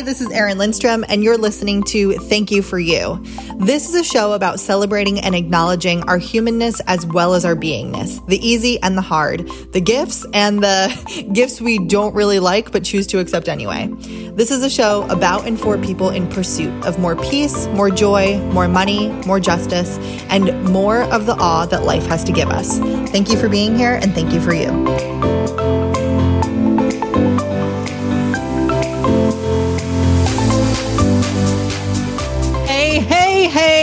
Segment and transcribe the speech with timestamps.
[0.00, 3.22] This is Erin Lindstrom, and you're listening to Thank You for You.
[3.58, 8.24] This is a show about celebrating and acknowledging our humanness as well as our beingness,
[8.26, 12.84] the easy and the hard, the gifts and the gifts we don't really like but
[12.84, 13.88] choose to accept anyway.
[14.34, 18.38] This is a show about and for people in pursuit of more peace, more joy,
[18.52, 19.98] more money, more justice,
[20.30, 22.78] and more of the awe that life has to give us.
[23.10, 25.41] Thank you for being here, and thank you for you.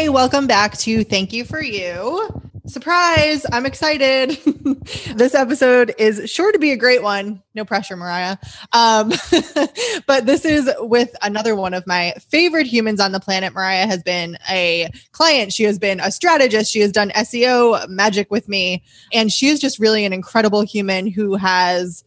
[0.10, 2.42] Welcome back to Thank You for You.
[2.66, 4.32] Surprise, I'm excited.
[5.16, 7.44] this episode is sure to be a great one.
[7.54, 8.38] No pressure, Mariah.
[8.74, 9.10] Um,
[10.08, 13.54] but this is with another one of my favorite humans on the planet.
[13.54, 18.32] Mariah has been a client, she has been a strategist, she has done SEO magic
[18.32, 18.84] with me,
[19.14, 22.04] and she is just really an incredible human who has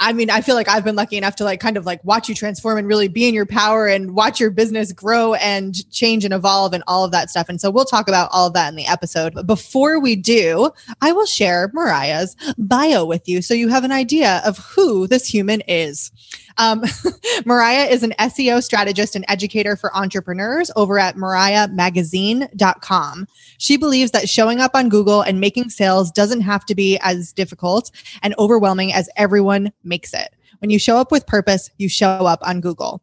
[0.00, 2.28] I mean, I feel like I've been lucky enough to like kind of like watch
[2.28, 6.24] you transform and really be in your power and watch your business grow and change
[6.24, 7.48] and evolve and all of that stuff.
[7.48, 9.34] And so we'll talk about all of that in the episode.
[9.34, 13.92] But before we do, I will share Mariah's bio with you so you have an
[13.92, 16.12] idea of who this human is.
[16.58, 16.84] Um,
[17.46, 23.26] Mariah is an SEO strategist and educator for entrepreneurs over at mariahmagazine.com.
[23.58, 27.32] She believes that showing up on Google and making sales doesn't have to be as
[27.32, 27.92] difficult
[28.22, 30.34] and overwhelming as everyone makes it.
[30.60, 33.00] When you show up with purpose, you show up on Google.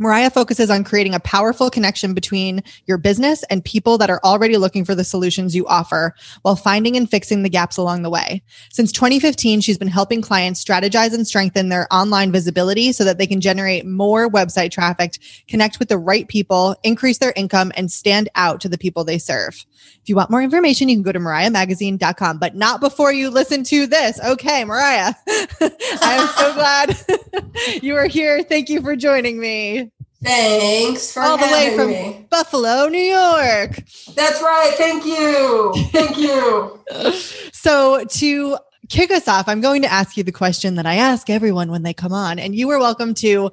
[0.00, 4.56] Mariah focuses on creating a powerful connection between your business and people that are already
[4.56, 8.40] looking for the solutions you offer while finding and fixing the gaps along the way.
[8.70, 13.26] Since 2015, she's been helping clients strategize and strengthen their online visibility so that they
[13.26, 18.28] can generate more website traffic, connect with the right people, increase their income, and stand
[18.36, 19.66] out to the people they serve.
[20.00, 23.64] If you want more information, you can go to mariahmagazine.com, but not before you listen
[23.64, 24.20] to this.
[24.24, 28.44] Okay, Mariah, I am so glad you are here.
[28.44, 29.87] Thank you for joining me.
[30.22, 32.26] Thanks for all the way from me.
[32.28, 33.82] Buffalo, New York.
[34.14, 34.72] That's right.
[34.76, 35.72] Thank you.
[35.92, 36.80] Thank you.
[37.52, 38.58] so to
[38.88, 41.84] kick us off, I'm going to ask you the question that I ask everyone when
[41.84, 43.50] they come on, and you are welcome to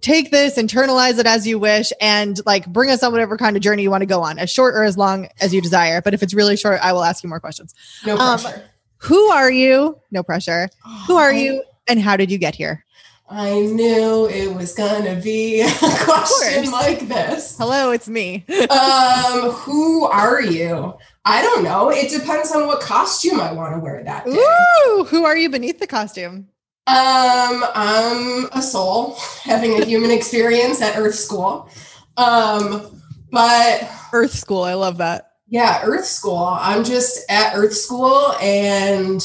[0.00, 3.62] take this, internalize it as you wish, and like bring us on whatever kind of
[3.62, 6.02] journey you want to go on, as short or as long as you desire.
[6.02, 7.74] But if it's really short, I will ask you more questions.
[8.04, 8.56] No pressure.
[8.56, 8.62] Um,
[8.98, 9.98] who are you?
[10.10, 10.68] No pressure.
[11.06, 12.84] Who are you, and how did you get here?
[13.28, 15.70] I knew it was gonna be a
[16.04, 17.56] question like this.
[17.56, 18.44] Hello, it's me.
[18.70, 20.94] um, who are you?
[21.24, 21.90] I don't know.
[21.90, 24.32] It depends on what costume I want to wear that day.
[24.32, 26.48] Ooh, who are you beneath the costume?
[26.88, 31.70] Um, I'm a soul having a human experience at Earth School.
[32.16, 33.00] Um,
[33.30, 35.30] but Earth School, I love that.
[35.46, 36.44] Yeah, Earth School.
[36.60, 39.22] I'm just at Earth School and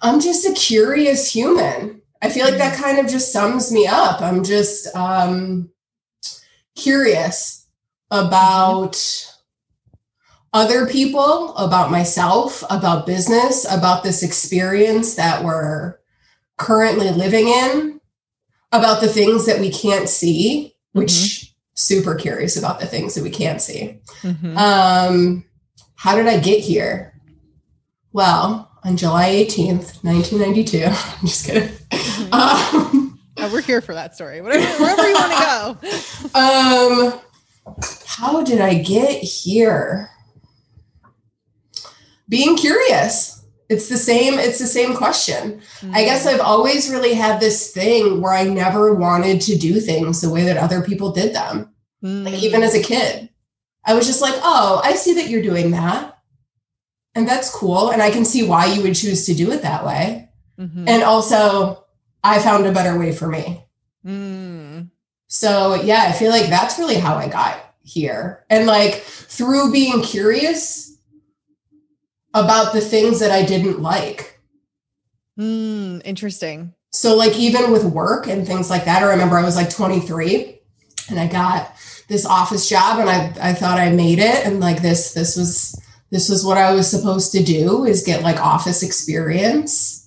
[0.00, 2.02] I'm just a curious human.
[2.20, 4.20] I feel like that kind of just sums me up.
[4.20, 5.70] I'm just um,
[6.74, 7.66] curious
[8.10, 8.96] about
[10.52, 15.98] other people, about myself, about business, about this experience that we're
[16.56, 18.00] currently living in,
[18.72, 21.52] about the things that we can't see, which mm-hmm.
[21.74, 24.00] super curious about the things that we can't see.
[24.22, 24.56] Mm-hmm.
[24.56, 25.44] Um,
[25.94, 27.14] how did I get here?
[28.12, 30.84] Well, on July 18th, 1992.
[30.86, 31.77] I'm just kidding.
[32.18, 32.34] Mm-hmm.
[32.34, 34.40] Um, oh, we're here for that story.
[34.40, 35.88] Whatever, wherever you want to go.
[36.38, 37.20] Um,
[38.06, 40.10] how did I get here?
[42.28, 43.44] Being curious.
[43.68, 44.38] It's the same.
[44.38, 45.60] It's the same question.
[45.60, 45.94] Mm-hmm.
[45.94, 50.20] I guess I've always really had this thing where I never wanted to do things
[50.20, 51.72] the way that other people did them.
[52.02, 52.24] Mm-hmm.
[52.24, 53.28] Like even as a kid,
[53.84, 56.18] I was just like, "Oh, I see that you're doing that."
[57.14, 57.90] And that's cool.
[57.90, 60.28] And I can see why you would choose to do it that way.
[60.58, 60.88] Mm-hmm.
[60.88, 61.84] And also,
[62.28, 63.64] I found a better way for me.
[64.04, 64.90] Mm.
[65.26, 68.44] So, yeah, I feel like that's really how I got here.
[68.50, 70.98] And like through being curious
[72.34, 74.40] about the things that I didn't like.
[75.38, 76.74] Mm, interesting.
[76.90, 80.60] So, like, even with work and things like that, I remember I was like 23
[81.10, 81.72] and I got
[82.08, 84.46] this office job and I, I thought I made it.
[84.46, 88.22] And like, this, this was, this was what I was supposed to do is get
[88.22, 89.97] like office experience.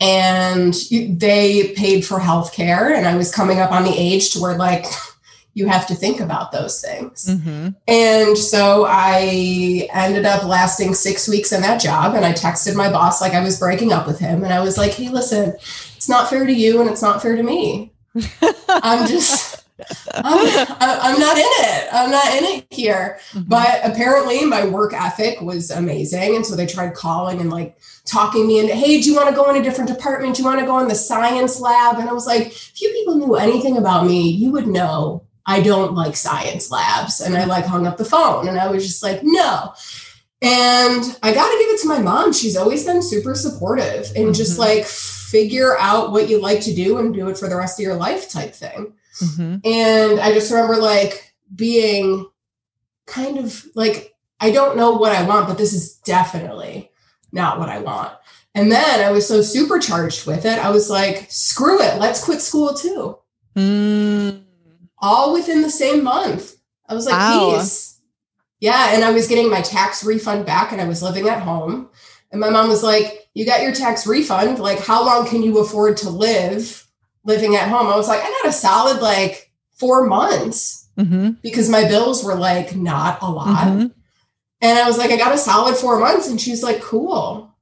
[0.00, 2.96] And they paid for healthcare.
[2.96, 4.86] And I was coming up on the age to where like
[5.54, 7.26] you have to think about those things.
[7.26, 7.68] Mm-hmm.
[7.86, 12.14] And so I ended up lasting six weeks in that job.
[12.14, 14.42] And I texted my boss like I was breaking up with him.
[14.42, 15.54] And I was like, hey, listen,
[15.96, 17.92] it's not fair to you and it's not fair to me.
[18.68, 19.60] I'm just
[20.14, 21.88] I'm, I'm not in it.
[21.92, 23.18] I'm not in it here.
[23.32, 23.48] Mm-hmm.
[23.48, 26.36] But apparently, my work ethic was amazing.
[26.36, 29.34] And so they tried calling and like talking me into, hey, do you want to
[29.34, 30.36] go in a different department?
[30.36, 31.98] Do you want to go in the science lab?
[31.98, 35.62] And I was like, if you people knew anything about me, you would know I
[35.62, 37.20] don't like science labs.
[37.20, 39.74] And I like hung up the phone and I was just like, no.
[40.42, 42.32] And I got to give it to my mom.
[42.32, 44.32] She's always been super supportive and mm-hmm.
[44.32, 47.78] just like figure out what you like to do and do it for the rest
[47.78, 48.94] of your life type thing.
[49.22, 49.56] Mm-hmm.
[49.64, 52.28] And I just remember like being
[53.06, 56.89] kind of like, I don't know what I want, but this is definitely
[57.32, 58.12] not what I want.
[58.54, 60.58] And then I was so supercharged with it.
[60.58, 63.18] I was like, screw it, let's quit school too.
[63.56, 64.42] Mm.
[64.98, 66.56] All within the same month.
[66.88, 67.56] I was like, wow.
[67.56, 68.00] peace.
[68.58, 68.94] Yeah.
[68.94, 71.88] And I was getting my tax refund back and I was living at home.
[72.32, 74.58] And my mom was like, You got your tax refund.
[74.58, 76.86] Like, how long can you afford to live
[77.24, 77.86] living at home?
[77.86, 81.30] I was like, I got a solid like four months mm-hmm.
[81.42, 83.68] because my bills were like not a lot.
[83.68, 83.86] Mm-hmm.
[84.60, 86.28] And I was like, I got a solid four months.
[86.28, 87.54] And she's like, Cool,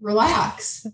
[0.00, 0.86] relax.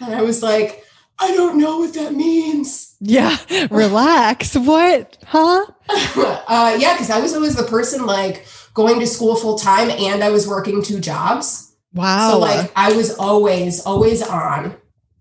[0.00, 0.84] And I was like,
[1.18, 2.96] I don't know what that means.
[3.00, 3.36] Yeah,
[3.70, 4.56] relax.
[4.56, 5.18] what?
[5.26, 5.66] Huh?
[5.88, 10.22] uh, yeah, because I was always the person like, going to school full time and
[10.22, 11.74] I was working two jobs.
[11.92, 12.30] Wow.
[12.30, 14.76] So like I was always, always on,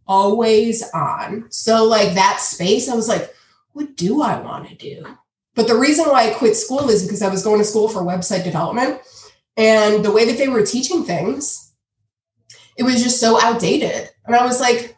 [0.07, 1.47] always on.
[1.49, 3.33] So like that space, I was like,
[3.73, 5.05] what do I want to do?
[5.55, 8.01] But the reason why I quit school is because I was going to school for
[8.01, 9.01] website development.
[9.59, 11.71] And the way that they were teaching things,
[12.77, 14.09] it was just so outdated.
[14.25, 14.97] And I was like,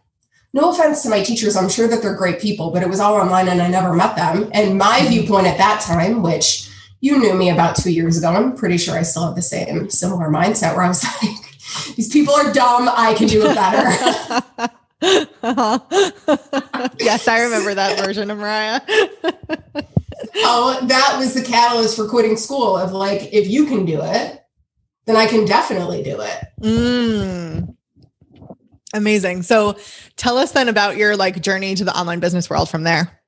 [0.53, 3.15] no offense to my teachers, I'm sure that they're great people, but it was all
[3.15, 4.49] online and I never met them.
[4.53, 5.09] And my mm-hmm.
[5.09, 6.69] viewpoint at that time, which
[7.01, 8.29] you knew me about two years ago.
[8.29, 12.09] I'm pretty sure I still have the same similar mindset where I was like, these
[12.09, 12.89] people are dumb.
[12.95, 13.89] I can do it better.
[16.99, 18.81] yes, I remember that version of Mariah.
[20.37, 24.43] oh, that was the catalyst for quitting school of like, if you can do it,
[25.05, 26.45] then I can definitely do it.
[26.61, 27.75] Mm.
[28.93, 29.43] Amazing.
[29.43, 29.77] So
[30.15, 33.19] tell us then about your like journey to the online business world from there.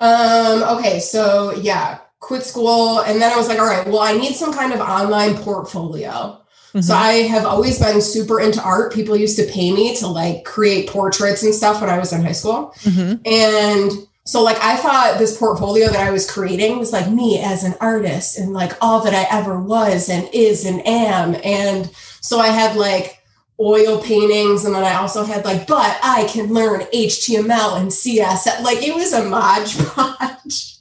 [0.00, 3.00] Um, okay, so yeah, quit school.
[3.00, 6.40] And then I was like, all right, well, I need some kind of online portfolio.
[6.68, 6.80] Mm-hmm.
[6.80, 8.92] So I have always been super into art.
[8.92, 12.22] People used to pay me to like create portraits and stuff when I was in
[12.22, 12.74] high school.
[12.80, 13.22] Mm-hmm.
[13.24, 17.64] And so like I thought this portfolio that I was creating was like me as
[17.64, 21.34] an artist and like all that I ever was and is and am.
[21.42, 21.90] And
[22.20, 23.22] so I had like
[23.58, 28.60] oil paintings and then I also had like, but I can learn HTML and CSS.
[28.62, 30.76] Like it was a modge podge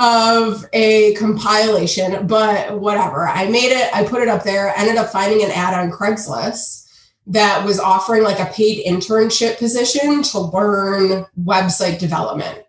[0.00, 3.28] of a compilation, but whatever.
[3.28, 6.87] I made it, I put it up there, ended up finding an ad on Craigslist
[7.28, 12.64] that was offering like a paid internship position to learn website development.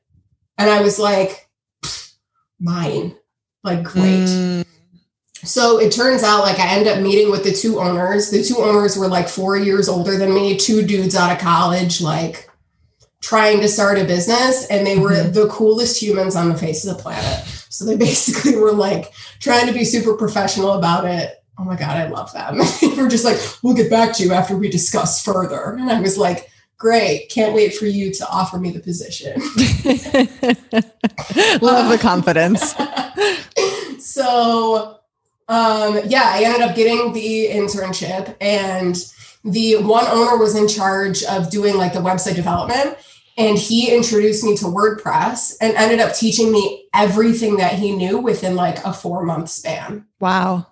[0.58, 1.50] And I was like,
[2.60, 3.16] mine,
[3.64, 4.28] like, great.
[4.28, 4.66] Mm.
[5.44, 8.30] So it turns out like I end up meeting with the two owners.
[8.30, 12.02] The two owners were like four years older than me, two dudes out of college,
[12.02, 12.50] like
[13.22, 15.32] trying to start a business and they were mm-hmm.
[15.32, 17.46] the coolest humans on the face of the planet.
[17.70, 21.39] So they basically were like trying to be super professional about it.
[21.60, 22.60] Oh my God, I love them.
[22.82, 25.76] they were just like, we'll get back to you after we discuss further.
[25.78, 27.30] And I was like, great.
[27.30, 29.34] Can't wait for you to offer me the position.
[31.62, 32.74] love the confidence.
[34.04, 35.00] so,
[35.50, 38.96] um, yeah, I ended up getting the internship and
[39.44, 42.98] the one owner was in charge of doing like the website development
[43.38, 48.20] and he introduced me to WordPress and ended up teaching me everything that he knew
[48.20, 50.06] within like a four month span.
[50.20, 50.68] Wow.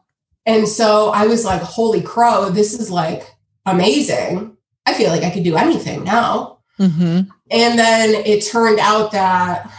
[0.47, 3.35] And so I was like, holy crow, this is like
[3.65, 4.55] amazing.
[4.85, 6.59] I feel like I could do anything now.
[6.79, 7.29] Mm-hmm.
[7.51, 9.69] And then it turned out that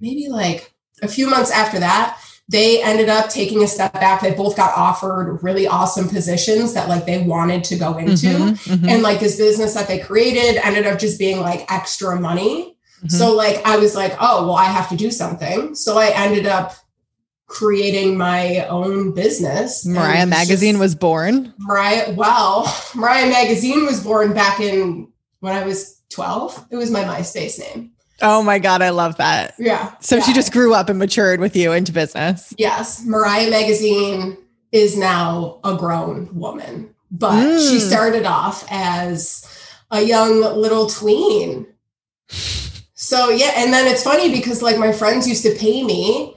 [0.00, 2.20] maybe like a few months after that,
[2.50, 4.20] they ended up taking a step back.
[4.20, 8.26] They both got offered really awesome positions that like they wanted to go into.
[8.26, 8.88] Mm-hmm, mm-hmm.
[8.88, 12.76] And like this business that they created ended up just being like extra money.
[12.98, 13.08] Mm-hmm.
[13.08, 15.74] So like I was like, oh, well, I have to do something.
[15.74, 16.74] So I ended up
[17.48, 19.84] creating my own business.
[19.84, 21.52] Mariah Magazine just, was born.
[21.58, 25.08] Mariah, well, Mariah Magazine was born back in
[25.40, 26.68] when I was 12.
[26.70, 27.92] It was my MySpace name.
[28.20, 29.54] Oh my God, I love that.
[29.58, 29.94] Yeah.
[30.00, 30.22] So yeah.
[30.22, 32.52] she just grew up and matured with you into business.
[32.58, 33.04] Yes.
[33.04, 34.36] Mariah Magazine
[34.72, 37.70] is now a grown woman, but mm.
[37.70, 39.44] she started off as
[39.90, 41.66] a young little tween.
[43.00, 43.52] So, yeah.
[43.56, 46.34] And then it's funny because like my friends used to pay me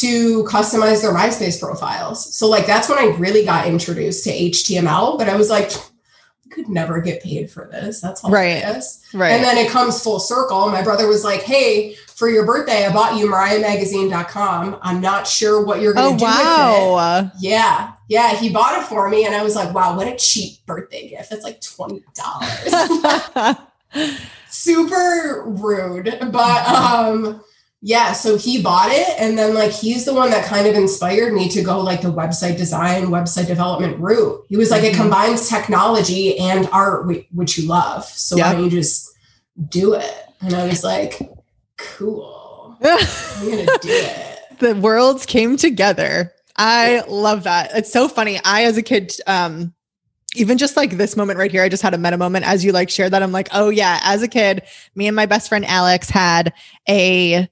[0.00, 2.34] to customize their MySpace profiles.
[2.34, 5.18] So, like, that's when I really got introduced to HTML.
[5.18, 8.00] But I was like, I could never get paid for this.
[8.00, 9.04] That's hilarious.
[9.12, 9.20] Right.
[9.20, 9.32] right.
[9.32, 10.68] And then it comes full circle.
[10.68, 14.78] My brother was like, Hey, for your birthday, I bought you MariahMagazine.com.
[14.82, 16.92] I'm not sure what you're oh going to do with it.
[16.92, 17.30] wow.
[17.40, 17.92] Yeah.
[18.08, 18.36] Yeah.
[18.36, 19.26] He bought it for me.
[19.26, 21.30] And I was like, wow, what a cheap birthday gift.
[21.30, 22.02] That's like $20.
[24.48, 26.16] Super rude.
[26.30, 27.42] But um
[27.86, 31.34] yeah, so he bought it and then like he's the one that kind of inspired
[31.34, 34.42] me to go like the website design, website development route.
[34.48, 34.92] He was like, Mhm.
[34.92, 38.06] it combines technology and art, which you love.
[38.06, 38.46] So Yeah.
[38.48, 39.10] why don't you just
[39.68, 40.14] do it?
[40.40, 41.20] And I was like,
[41.76, 42.76] cool.
[42.82, 44.38] I'm gonna do it.
[44.60, 46.32] the worlds came together.
[46.56, 47.70] I love that.
[47.74, 48.40] It's so funny.
[48.44, 49.74] I, as a kid, um,
[50.36, 52.72] even just like this moment right here, I just had a meta moment as you
[52.72, 53.22] like shared that.
[53.22, 54.62] I'm like, oh yeah, as a kid,
[54.94, 56.52] me and my best friend Alex had
[56.88, 57.48] a,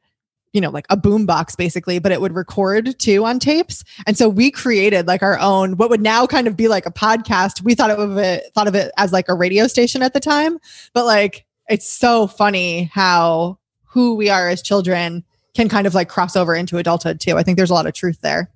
[0.52, 3.84] you know, like a boom box basically, but it would record too on tapes.
[4.06, 6.92] And so we created like our own, what would now kind of be like a
[6.92, 7.62] podcast.
[7.62, 10.58] We thought of it, thought of it as like a radio station at the time,
[10.92, 16.08] but like, it's so funny how who we are as children can kind of like
[16.08, 17.38] cross over into adulthood too.
[17.38, 18.50] I think there's a lot of truth there.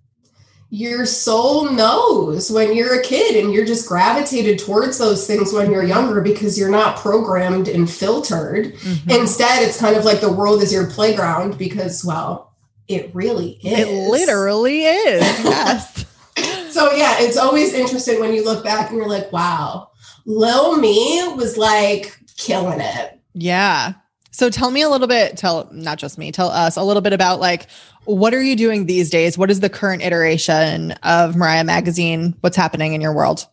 [0.70, 5.70] Your soul knows when you're a kid and you're just gravitated towards those things when
[5.70, 8.74] you're younger because you're not programmed and filtered.
[8.74, 9.10] Mm-hmm.
[9.10, 12.52] Instead, it's kind of like the world is your playground because, well,
[12.88, 13.78] it really is.
[13.78, 15.22] It literally is.
[15.44, 16.04] Yes.
[16.70, 19.92] So, yeah, it's always interesting when you look back and you're like, wow,
[20.26, 23.18] Lil Me was like killing it.
[23.32, 23.94] yeah.
[24.36, 27.14] So tell me a little bit, tell not just me, tell us a little bit
[27.14, 27.68] about like
[28.04, 29.38] what are you doing these days?
[29.38, 32.34] What is the current iteration of Mariah Magazine?
[32.42, 33.46] What's happening in your world?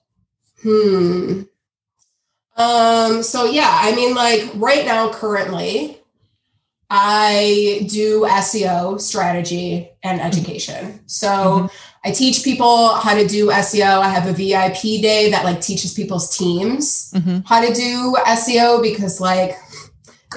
[0.61, 1.43] Hmm.
[2.57, 5.99] Um, so yeah, I mean, like right now, currently,
[6.89, 10.99] I do SEO strategy and education.
[11.05, 11.71] So Mhm.
[12.03, 14.01] I teach people how to do SEO.
[14.01, 17.39] I have a VIP day that like teaches people's teams Mm-hmm.
[17.45, 19.57] how to do SEO because like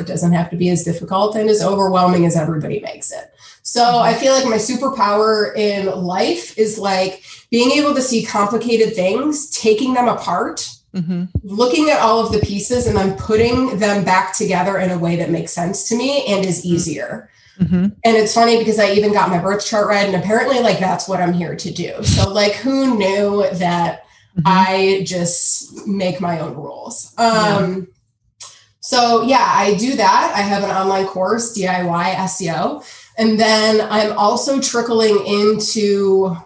[0.00, 3.32] it doesn't have to be as difficult and as overwhelming as everybody makes it.
[3.62, 8.94] So I feel like my superpower in life is like being able to see complicated
[8.94, 11.24] things, taking them apart, Mm-hmm.
[11.42, 15.16] looking at all of the pieces and then putting them back together in a way
[15.16, 17.28] that makes sense to me and is easier.
[17.60, 17.74] Mm-hmm.
[18.02, 21.06] And it's funny because I even got my birth chart read and apparently like that's
[21.06, 22.02] what I'm here to do.
[22.02, 24.42] So like who knew that Mm-hmm.
[24.44, 27.14] I just make my own rules.
[27.16, 27.88] Um,
[28.86, 30.32] So, yeah, I do that.
[30.36, 32.84] I have an online course, DIY SEO.
[33.18, 36.36] And then I'm also trickling into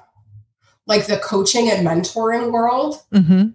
[0.86, 3.02] like the coaching and mentoring world.
[3.12, 3.48] Mm-hmm.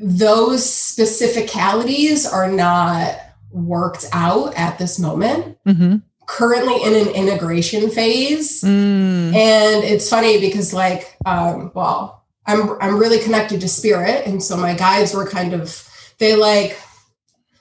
[0.00, 3.14] Those specificalities are not
[3.52, 5.56] worked out at this moment.
[5.64, 5.98] Mm-hmm.
[6.26, 8.60] Currently in an integration phase.
[8.62, 9.36] Mm.
[9.36, 14.56] And it's funny because, like, um, well, I'm I'm really connected to spirit, and so
[14.56, 16.78] my guides were kind of they like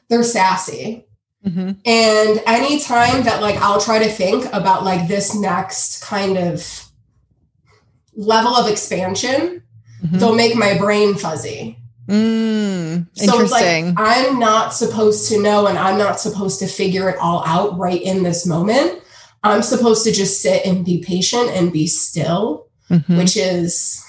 [0.09, 1.05] they're sassy.
[1.45, 1.71] Mm-hmm.
[1.85, 6.85] And anytime that like I'll try to think about like this next kind of
[8.15, 9.63] level of expansion,
[10.01, 10.17] Mm-hmm.
[10.17, 11.77] they'll make my brain fuzzy.
[12.07, 13.05] Mm.
[13.17, 17.17] So it's like I'm not supposed to know and I'm not supposed to figure it
[17.19, 19.01] all out right in this moment.
[19.43, 23.17] I'm supposed to just sit and be patient and be still Mhm.
[23.17, 24.01] which is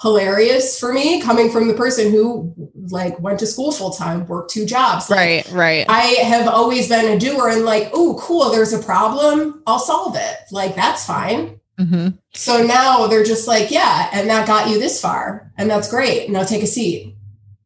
[0.00, 2.54] hilarious for me coming from the person who
[2.88, 5.86] like went to school full time worked two jobs Like, Right, right.
[5.88, 10.16] i have always been a doer and like oh cool there's a problem i'll solve
[10.16, 12.08] it like that's fine Mm-hmm.
[12.34, 16.28] so now they're just like yeah and that got you this far and that's great
[16.28, 17.14] now take a seat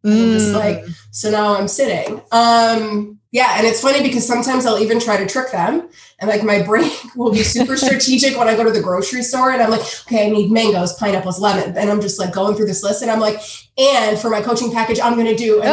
[0.04, 0.54] I'm just Mm.
[0.54, 5.16] like so now i'm sitting um yeah and it's funny because sometimes i'll even try
[5.18, 5.88] to trick them
[6.20, 9.50] and like my brain will be super strategic when i go to the grocery store
[9.50, 12.66] and i'm like okay i need mangoes pineapples lemon and i'm just like going through
[12.66, 13.38] this list and i'm like
[13.76, 15.70] and for my coaching package i'm gonna do and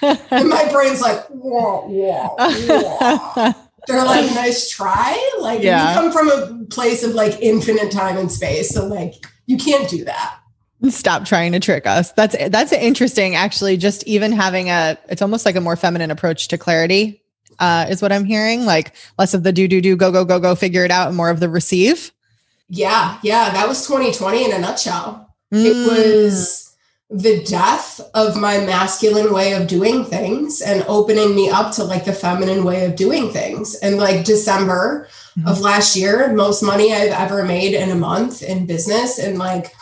[0.00, 3.52] like and my brain's like whoa whoa whoa
[3.86, 5.30] they're like nice try?
[5.40, 5.88] Like Yeah.
[5.94, 9.14] you come from a place of like infinite time and space so like
[9.46, 10.39] you can't do that
[10.88, 12.12] Stop trying to trick us.
[12.12, 13.34] That's that's interesting.
[13.34, 17.22] Actually, just even having a, it's almost like a more feminine approach to clarity,
[17.58, 18.64] uh, is what I'm hearing.
[18.64, 21.16] Like less of the do do do go go go go figure it out, and
[21.16, 22.12] more of the receive.
[22.68, 25.64] yeah yeah that was 2020 in a nutshell Mm.
[25.64, 26.76] It was
[27.10, 32.04] the death of my masculine way of doing things and opening me up to like
[32.04, 33.74] the feminine way of doing things.
[33.76, 35.08] And like December
[35.46, 39.18] of last year, most money I've ever made in a month in business.
[39.18, 39.72] And like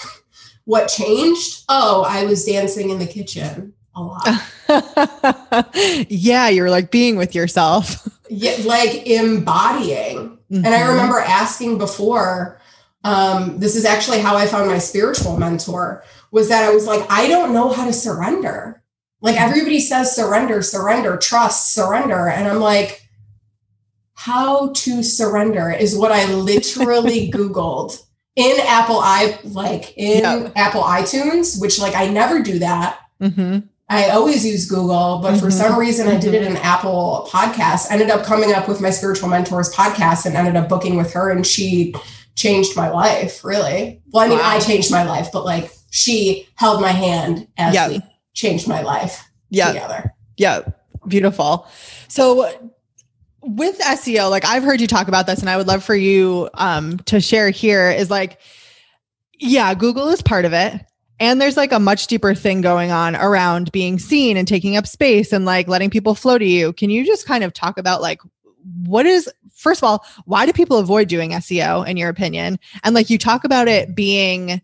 [0.69, 1.65] what changed?
[1.71, 4.29] Oh, I was dancing in the kitchen a lot.
[6.11, 8.07] yeah, you're like being with yourself.
[8.29, 10.39] yeah, like embodying.
[10.51, 10.89] And I Mhm.
[10.91, 12.61] remember asking before,
[13.03, 16.05] um, this is actually how I found my spiritual mentor.
[16.33, 18.83] was that I was like, I don't know how to surrender.
[19.23, 22.29] Like everybody says surrender, surrender, trust, surrender.
[22.29, 23.09] And I'm like,
[24.13, 28.03] how to surrender is what I literally Googled
[28.39, 30.53] in Apple i like in.
[30.55, 33.01] Apple iTunes, which like I never do that.
[33.21, 33.67] Mm-hmm.
[33.91, 35.45] I always use Google, but mm-hmm.
[35.45, 36.57] for some reason I did it mm-hmm.
[36.57, 37.91] in Apple podcast.
[37.91, 41.31] Ended up coming up with my spiritual mentors podcast and ended up booking with her
[41.31, 41.95] and she
[42.37, 44.01] changed my life, really.
[44.13, 44.51] Well, I mean, wow.
[44.51, 47.91] I changed my life, but like she held my hand as yep.
[47.91, 48.01] we
[48.35, 49.73] changed my life yep.
[49.73, 50.15] together.
[50.37, 50.61] Yeah.
[51.09, 51.67] Beautiful.
[52.07, 52.73] So
[53.43, 56.49] with SEO, like I've heard you talk about this and I would love for you
[56.55, 58.39] um, to share here is like,
[59.39, 60.81] yeah, Google is part of it.
[61.21, 64.87] And there's like a much deeper thing going on around being seen and taking up
[64.87, 66.73] space and like letting people flow to you.
[66.73, 68.21] Can you just kind of talk about like
[68.85, 72.59] what is first of all, why do people avoid doing SEO in your opinion?
[72.85, 74.63] And like you talk about it being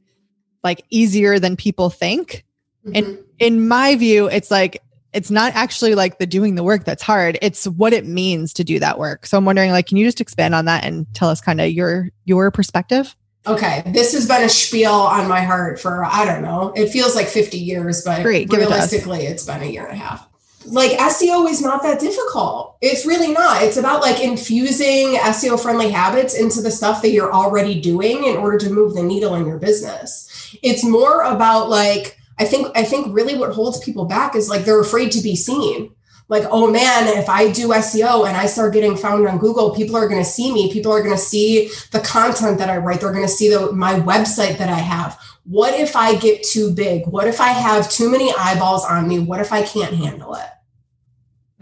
[0.62, 2.44] like easier than people think.
[2.86, 2.96] Mm-hmm.
[2.96, 4.80] And in my view, it's like
[5.14, 7.38] it's not actually like the doing the work that's hard.
[7.40, 9.26] It's what it means to do that work.
[9.26, 11.70] So I'm wondering like can you just expand on that and tell us kind of
[11.70, 13.14] your your perspective?
[13.46, 16.72] Okay, this has been a spiel on my heart for I don't know.
[16.74, 19.96] It feels like 50 years, but Great, realistically, it it's been a year and a
[19.96, 20.28] half.
[20.66, 22.78] Like SEO is not that difficult.
[22.80, 23.62] It's really not.
[23.62, 28.36] It's about like infusing SEO friendly habits into the stuff that you're already doing in
[28.36, 30.56] order to move the needle in your business.
[30.62, 34.64] It's more about like I think I think really what holds people back is like
[34.64, 35.94] they're afraid to be seen
[36.28, 39.96] like, oh man, if I do SEO and I start getting found on Google, people
[39.96, 40.72] are going to see me.
[40.72, 43.00] People are going to see the content that I write.
[43.00, 45.18] They're going to see the, my website that I have.
[45.44, 47.06] What if I get too big?
[47.06, 49.18] What if I have too many eyeballs on me?
[49.18, 50.48] What if I can't handle it?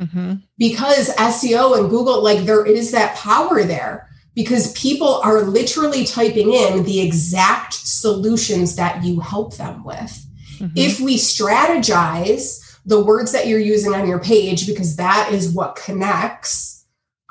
[0.00, 0.34] Mm-hmm.
[0.58, 6.52] Because SEO and Google, like, there is that power there because people are literally typing
[6.52, 10.24] in the exact solutions that you help them with.
[10.62, 10.76] Mm-hmm.
[10.76, 15.76] If we strategize, the words that you're using on your page because that is what
[15.76, 16.72] connects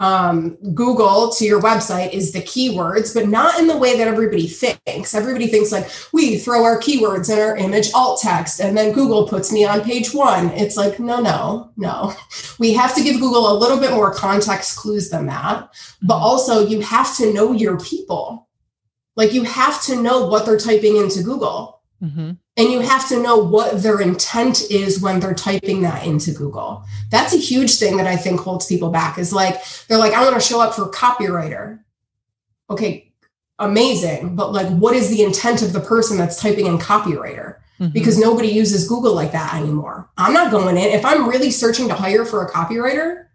[0.01, 4.47] um, Google to your website is the keywords, but not in the way that everybody
[4.47, 5.13] thinks.
[5.13, 9.27] Everybody thinks like we throw our keywords in our image alt text and then Google
[9.27, 10.49] puts me on page one.
[10.53, 12.13] It's like, no, no, no.
[12.57, 15.69] We have to give Google a little bit more context clues than that.
[16.01, 16.23] But mm-hmm.
[16.23, 18.47] also, you have to know your people.
[19.15, 21.81] Like, you have to know what they're typing into Google.
[22.03, 22.31] Mm-hmm.
[22.57, 26.83] And you have to know what their intent is when they're typing that into Google.
[27.09, 30.23] That's a huge thing that I think holds people back is like, they're like, I
[30.23, 31.79] want to show up for copywriter.
[32.69, 33.13] Okay,
[33.57, 34.35] amazing.
[34.35, 37.57] But like, what is the intent of the person that's typing in copywriter?
[37.79, 37.93] Mm-hmm.
[37.93, 40.09] Because nobody uses Google like that anymore.
[40.17, 40.83] I'm not going in.
[40.83, 43.27] If I'm really searching to hire for a copywriter,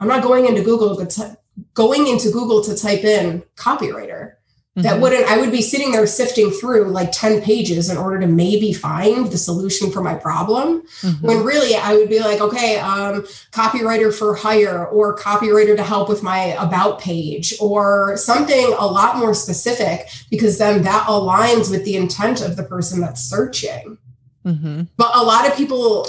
[0.00, 1.34] I'm not going into Google to t-
[1.74, 4.36] going into Google to type in copywriter
[4.76, 4.82] mm-hmm.
[4.82, 8.26] that wouldn't i would be sitting there sifting through like 10 pages in order to
[8.26, 11.26] maybe find the solution for my problem mm-hmm.
[11.26, 16.08] when really i would be like okay um, copywriter for hire or copywriter to help
[16.08, 21.84] with my about page or something a lot more specific because then that aligns with
[21.84, 23.98] the intent of the person that's searching
[24.44, 24.82] mm-hmm.
[24.96, 26.06] but a lot of people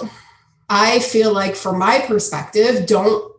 [0.69, 3.31] i feel like from my perspective don't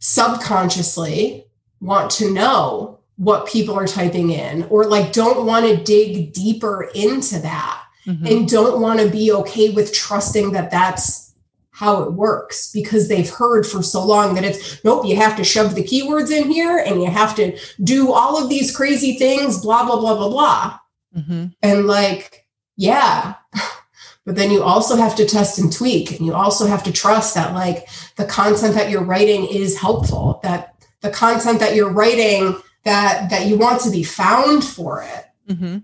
[0.00, 1.46] subconsciously
[1.80, 6.90] want to know what people are typing in or like don't want to dig deeper
[6.92, 8.26] into that mm-hmm.
[8.26, 11.32] and don't want to be okay with trusting that that's
[11.70, 15.44] how it works because they've heard for so long that it's nope you have to
[15.44, 19.62] shove the keywords in here and you have to do all of these crazy things
[19.62, 20.78] blah blah blah blah blah
[21.16, 21.46] mm-hmm.
[21.62, 22.44] and like
[22.76, 23.34] yeah
[24.26, 27.36] but then you also have to test and tweak and you also have to trust
[27.36, 32.60] that like the content that you're writing is helpful that the content that you're writing
[32.84, 35.78] that that you want to be found for it mm-hmm.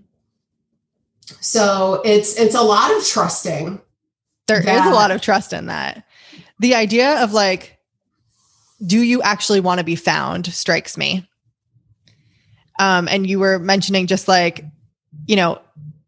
[1.39, 3.81] so it's it's a lot of trusting
[4.47, 4.85] There that.
[4.85, 6.03] is a lot of trust in that
[6.59, 7.77] the idea of like
[8.85, 11.27] do you actually want to be found strikes me
[12.79, 14.63] um and you were mentioning just like
[15.25, 15.59] you know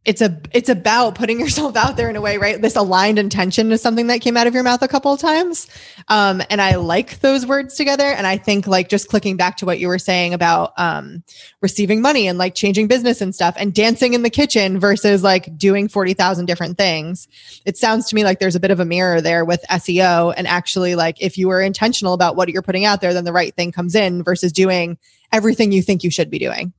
[0.03, 2.61] it's a it's about putting yourself out there in a way right?
[2.61, 5.67] This aligned intention is something that came out of your mouth a couple of times.
[6.07, 8.05] Um, and i like those words together.
[8.05, 11.23] And i think like just clicking back to what you were saying about um,
[11.61, 15.55] receiving money and like changing business and stuff and dancing in the kitchen versus like
[15.57, 17.27] doing 40,000 different things.
[17.65, 20.47] It sounds to me like there's a bit of a mirror there with seo and
[20.47, 23.53] actually like if you are intentional about what you're putting out there then the right
[23.55, 24.97] thing comes in versus doing
[25.31, 26.73] everything you think you should be doing.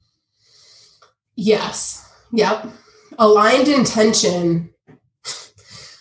[1.36, 2.08] Yes.
[2.32, 2.66] Yep
[3.22, 4.70] aligned intention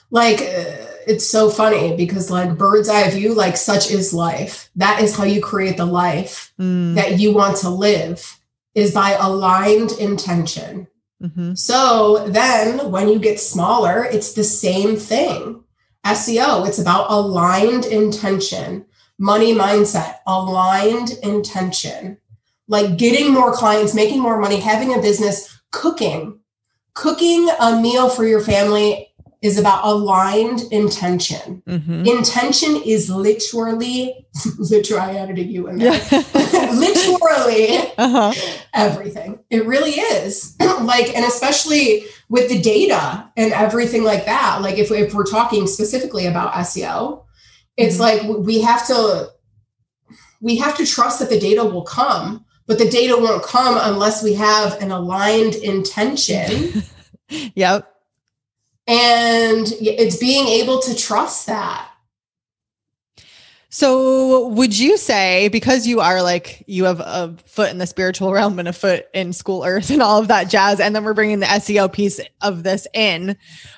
[0.09, 5.01] like uh, it's so funny because like bird's eye view like such is life that
[5.01, 6.95] is how you create the life mm.
[6.95, 8.39] that you want to live
[8.75, 10.87] is by aligned intention
[11.21, 11.53] Mm-hmm.
[11.53, 15.63] So then when you get smaller, it's the same thing.
[16.05, 18.85] SEO, it's about aligned intention,
[19.19, 22.17] money mindset, aligned intention,
[22.67, 26.39] like getting more clients, making more money, having a business, cooking.
[26.93, 31.63] Cooking a meal for your family is about aligned intention.
[31.67, 32.05] Mm-hmm.
[32.05, 34.27] Intention is literally,
[34.59, 35.91] literally, I added a U in there.
[36.73, 38.33] literally uh-huh.
[38.73, 39.39] everything.
[39.49, 40.55] It really is.
[40.59, 44.61] like, and especially with the data and everything like that.
[44.61, 47.23] Like, if, if we're talking specifically about SEO,
[47.77, 48.29] it's mm-hmm.
[48.29, 49.29] like we have to
[50.41, 54.23] we have to trust that the data will come but the data won't come unless
[54.23, 56.83] we have an aligned intention.
[57.55, 57.89] Yep.
[58.87, 61.89] And it's being able to trust that.
[63.69, 68.33] So would you say because you are like you have a foot in the spiritual
[68.33, 71.13] realm and a foot in school earth and all of that jazz and then we're
[71.13, 73.37] bringing the SEO piece of this in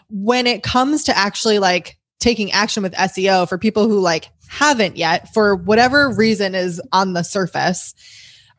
[0.09, 4.97] when it comes to actually like taking action with SEO for people who like haven't
[4.97, 7.93] yet for whatever reason is on the surface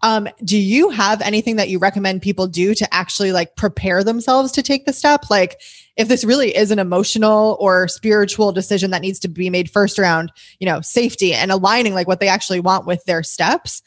[0.05, 4.53] um, do you have anything that you recommend people do to actually like prepare themselves
[4.53, 5.31] to take the step?
[5.31, 5.63] Like,
[5.97, 9.99] if this really is an emotional or spiritual decision that needs to be made first
[9.99, 13.81] around, you know, safety and aligning like what they actually want with their steps,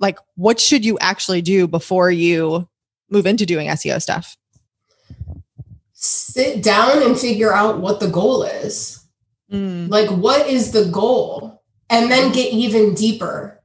[0.00, 2.68] like, what should you actually do before you
[3.08, 4.36] move into doing SEO stuff?
[5.92, 9.04] Sit down and figure out what the goal is.
[9.52, 9.88] Mm.
[9.88, 11.62] Like, what is the goal?
[11.90, 13.59] And then get even deeper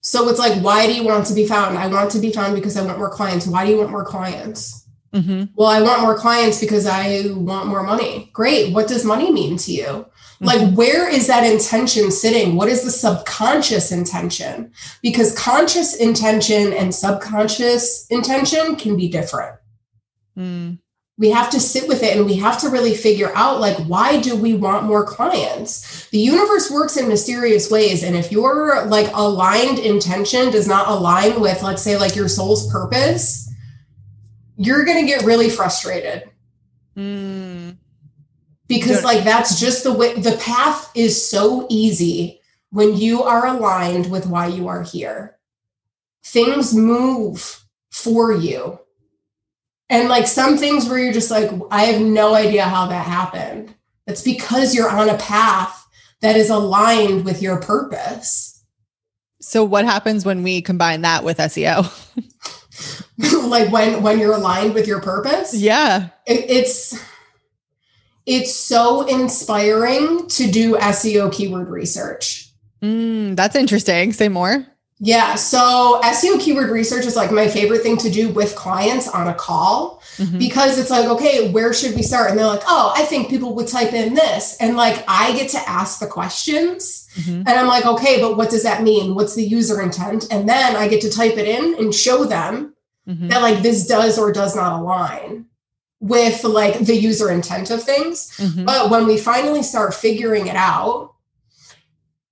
[0.00, 1.76] so it's like, why do you want to be found?
[1.76, 3.46] I want to be found because I want more clients.
[3.46, 4.86] Why do you want more clients?
[5.12, 5.52] Mm-hmm.
[5.54, 8.30] Well, I want more clients because I want more money.
[8.32, 8.72] Great.
[8.72, 9.84] What does money mean to you?
[9.84, 10.44] Mm-hmm.
[10.44, 12.56] Like, where is that intention sitting?
[12.56, 14.72] What is the subconscious intention?
[15.02, 19.56] Because conscious intention and subconscious intention can be different.
[20.38, 20.78] Mm
[21.20, 24.18] we have to sit with it and we have to really figure out like why
[24.18, 26.08] do we want more clients?
[26.08, 31.38] The universe works in mysterious ways and if your like aligned intention does not align
[31.38, 33.52] with let's say like your soul's purpose
[34.56, 36.24] you're going to get really frustrated.
[36.96, 37.76] Mm.
[38.66, 44.10] because like that's just the way the path is so easy when you are aligned
[44.10, 45.38] with why you are here.
[46.24, 48.80] Things move for you
[49.90, 53.74] and like some things where you're just like, I have no idea how that happened.
[54.06, 55.86] It's because you're on a path
[56.20, 58.64] that is aligned with your purpose.
[59.40, 61.90] So what happens when we combine that with SEO?
[63.48, 65.54] like when when you're aligned with your purpose?
[65.54, 66.10] Yeah.
[66.26, 66.98] It, it's
[68.26, 72.52] it's so inspiring to do SEO keyword research.
[72.82, 74.12] Mm, that's interesting.
[74.12, 74.66] Say more.
[75.02, 75.34] Yeah.
[75.34, 79.34] So SEO keyword research is like my favorite thing to do with clients on a
[79.34, 80.36] call mm-hmm.
[80.36, 82.28] because it's like, okay, where should we start?
[82.28, 84.58] And they're like, oh, I think people would type in this.
[84.60, 87.30] And like, I get to ask the questions mm-hmm.
[87.32, 89.14] and I'm like, okay, but what does that mean?
[89.14, 90.26] What's the user intent?
[90.30, 92.74] And then I get to type it in and show them
[93.08, 93.28] mm-hmm.
[93.28, 95.46] that like this does or does not align
[96.00, 98.32] with like the user intent of things.
[98.36, 98.66] Mm-hmm.
[98.66, 101.09] But when we finally start figuring it out,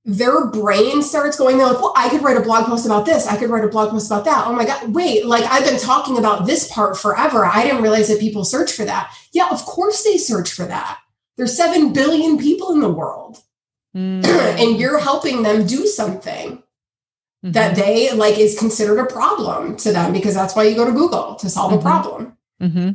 [0.08, 3.26] their brain starts going, they're like, well, I could write a blog post about this.
[3.26, 4.46] I could write a blog post about that.
[4.46, 7.44] Oh my God, wait, like I've been talking about this part forever.
[7.44, 9.14] I didn't realize that people search for that.
[9.32, 10.98] Yeah, of course they search for that.
[11.36, 13.42] There's 7 billion people in the world.
[13.94, 14.24] Mm.
[14.58, 17.52] and you're helping them do something mm-hmm.
[17.52, 20.92] that they like is considered a problem to them because that's why you go to
[20.92, 21.80] Google to solve mm-hmm.
[21.80, 22.36] a problem.
[22.62, 22.90] Mm-hmm.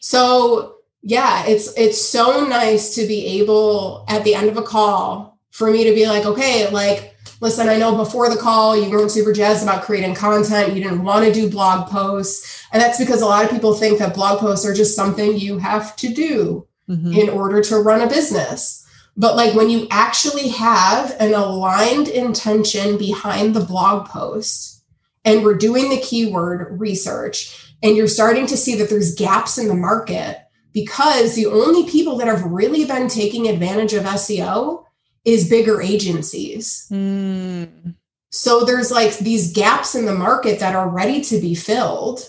[0.00, 5.37] So yeah, it's it's so nice to be able at the end of a call
[5.58, 9.10] for me to be like, okay, like, listen, I know before the call you weren't
[9.10, 10.72] super jazzed about creating content.
[10.72, 12.64] You didn't want to do blog posts.
[12.72, 15.58] And that's because a lot of people think that blog posts are just something you
[15.58, 17.12] have to do mm-hmm.
[17.12, 18.86] in order to run a business.
[19.16, 24.84] But like when you actually have an aligned intention behind the blog post
[25.24, 29.66] and we're doing the keyword research and you're starting to see that there's gaps in
[29.66, 30.38] the market
[30.72, 34.84] because the only people that have really been taking advantage of SEO
[35.28, 36.86] is bigger agencies.
[36.90, 37.94] Mm.
[38.30, 42.28] So there's like these gaps in the market that are ready to be filled.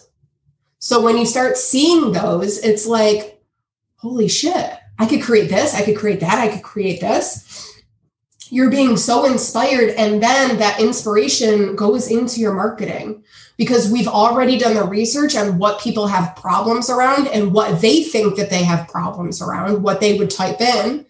[0.79, 3.43] So when you start seeing those, it's like,
[3.97, 7.45] holy shit, I could create this, I could create that, I could create this.
[8.49, 9.91] You're being so inspired.
[9.91, 13.23] And then that inspiration goes into your marketing
[13.57, 18.03] because we've already done the research on what people have problems around and what they
[18.03, 21.05] think that they have problems around, what they would type in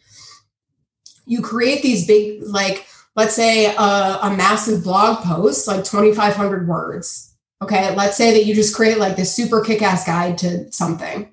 [1.30, 7.36] you create these big, like, let's say a, a massive blog post, like 2,500 words.
[7.62, 7.96] Okay.
[7.96, 11.30] Let's say that you just create like this super kick ass guide to something.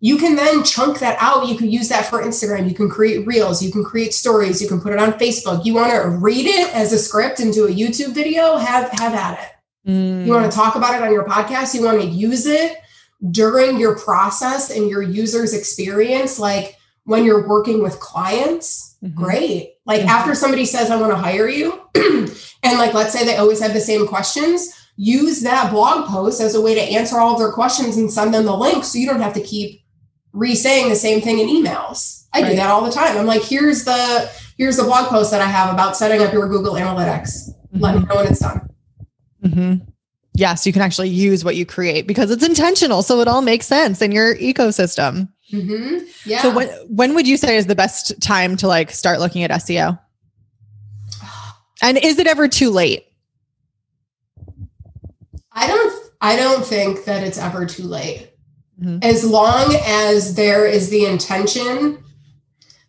[0.00, 1.48] You can then chunk that out.
[1.48, 2.68] You can use that for Instagram.
[2.68, 3.60] You can create reels.
[3.60, 4.62] You can create stories.
[4.62, 5.64] You can put it on Facebook.
[5.64, 8.56] You want to read it as a script and do a YouTube video?
[8.56, 9.90] Have have at it.
[9.90, 10.26] Mm.
[10.26, 11.74] You want to talk about it on your podcast?
[11.74, 12.76] You want to use it
[13.32, 16.77] during your process and your user's experience, like
[17.08, 18.96] when you're working with clients?
[19.02, 19.14] Mhm.
[19.14, 19.74] Great.
[19.86, 20.08] Like Mhm.
[20.08, 21.80] after somebody says, I want to hire you,
[22.62, 26.54] and like let's say they always have the same questions, use that blog post as
[26.54, 29.06] a way to answer all of their questions and send them the link so you
[29.06, 29.80] don't have to keep
[30.32, 32.24] re-saying the same thing in emails.
[32.34, 33.16] I do that all the time.
[33.16, 36.46] I'm like, here's the here's the blog post that I have about setting up your
[36.48, 37.48] Google Analytics.
[37.72, 38.68] Let me know when it's done.
[39.44, 39.74] Mm-hmm.
[40.34, 43.02] Yeah, so you can actually use what you create because it's intentional.
[43.02, 45.28] So it all makes sense in your ecosystem.
[45.50, 46.42] Hmm Yeah.
[46.42, 49.50] So when when would you say is the best time to like start looking at
[49.50, 49.98] SEO?
[51.80, 53.04] And is it ever too late?
[55.52, 58.30] I don't I don't think that it's ever too late.
[58.82, 59.04] Mhm.
[59.04, 62.02] As long as there is the intention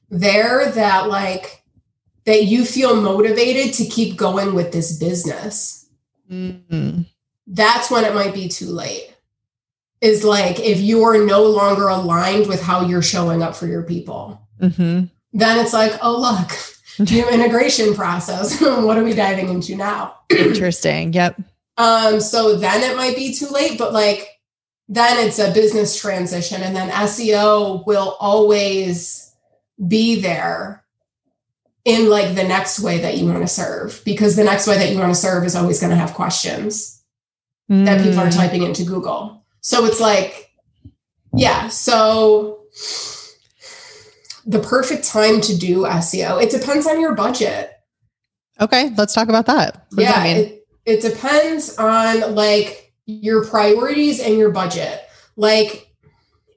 [0.10, 1.64] there that like
[2.26, 5.88] that you feel motivated to keep going with this business.
[6.32, 7.06] Mhm.
[7.48, 9.16] That's when it might be too late.
[10.02, 14.42] Is like if you're no longer aligned with how you're showing up for your people.
[14.62, 15.10] Mhm.
[15.34, 18.62] Then it's like, oh look, new integration process.
[18.62, 20.16] what are we diving into now?
[20.30, 21.12] Interesting.
[21.14, 21.42] Yep.
[21.78, 24.28] Um, so then it might be too late, but like
[24.88, 29.34] then it's a business transition, and then SEO will always
[29.88, 30.84] be there
[31.86, 34.92] in like the next way that you want to serve because the next way that
[34.92, 37.02] you want to serve is always going to have questions
[37.70, 38.36] that people are Mm.
[38.36, 39.39] typing into Google.
[39.62, 40.52] So it's like,
[41.34, 41.68] yeah.
[41.68, 42.64] So
[44.46, 47.72] the perfect time to do SEO, it depends on your budget.
[48.62, 49.86] Okay, let's talk about that.
[49.92, 50.38] What yeah that mean?
[50.38, 55.02] it, it depends on like your priorities and your budget
[55.36, 55.92] like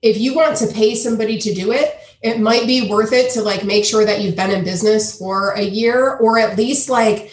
[0.02, 3.40] if you want to pay somebody to do it it might be worth it to
[3.40, 7.32] like make sure that you've been in business for a year or at least like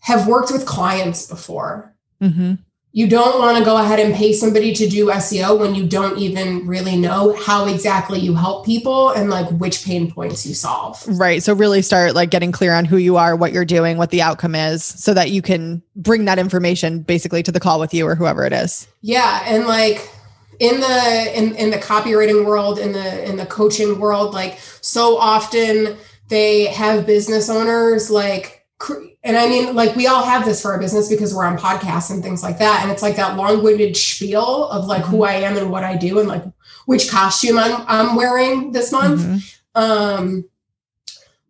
[0.00, 2.58] have worked with clients before Mhm.
[2.98, 6.18] You don't want to go ahead and pay somebody to do SEO when you don't
[6.18, 11.06] even really know how exactly you help people and like which pain points you solve.
[11.06, 11.40] Right.
[11.40, 14.20] So really start like getting clear on who you are, what you're doing, what the
[14.20, 18.04] outcome is, so that you can bring that information basically to the call with you
[18.04, 18.88] or whoever it is.
[19.00, 20.10] Yeah, and like
[20.58, 25.18] in the in in the copywriting world, in the in the coaching world, like so
[25.18, 25.96] often
[26.30, 28.57] they have business owners like
[29.24, 32.10] and I mean like we all have this for our business because we're on podcasts
[32.10, 35.56] and things like that and it's like that long-winded spiel of like who I am
[35.56, 36.44] and what I do and like
[36.86, 39.20] which costume I'm I'm wearing this month.
[39.20, 39.58] Mhm.
[39.74, 40.44] Um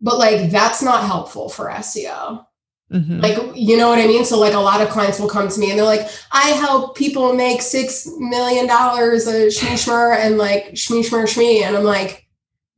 [0.01, 2.45] but like that's not helpful for SEO.
[2.91, 3.21] Mhm.
[3.21, 4.25] Like, you know what I mean?
[4.25, 6.97] So, like, a lot of clients will come to me and they're like, I help
[6.97, 11.61] people make $6 million a shmee and like shmee shmer shmee.
[11.61, 12.25] And I'm like,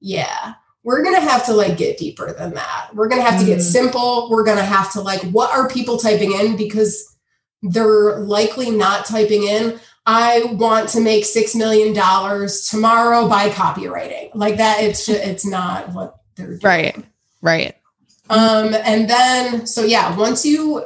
[0.02, 2.89] yeah, we're going to have to like get deeper than that.
[2.94, 3.62] We're going to have to get Mm.
[3.62, 4.30] simple.
[4.32, 6.58] We're going to have to like, what are people typing in?
[6.58, 7.15] Because
[7.62, 11.94] they're likely not typing in, I want to make $6 million
[12.67, 14.32] tomorrow by copywriting.
[14.34, 16.60] Like that, it's just, it's not what they're doing.
[16.63, 17.06] Right.
[17.41, 17.76] Right.
[18.30, 20.86] Um, and then, so yeah, once you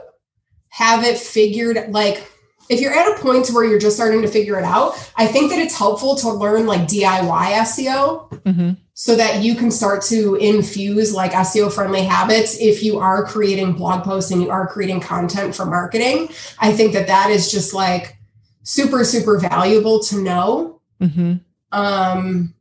[0.69, 2.29] have it figured, like
[2.69, 5.51] if you're at a point where you're just starting to figure it out, I think
[5.51, 10.35] that it's helpful to learn like DIY SEO hmm so that you can start to
[10.35, 15.01] infuse like SEO friendly habits if you are creating blog posts and you are creating
[15.01, 16.29] content for marketing.
[16.59, 18.17] I think that that is just like
[18.63, 20.81] super, super valuable to know.
[20.99, 21.35] Hmm
[21.75, 22.53] um